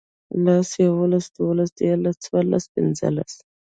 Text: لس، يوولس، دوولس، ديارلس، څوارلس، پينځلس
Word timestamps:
لس، 0.43 0.69
يوولس، 0.83 1.25
دوولس، 1.35 1.69
ديارلس، 1.77 2.15
څوارلس، 2.23 2.65
پينځلس 2.73 3.31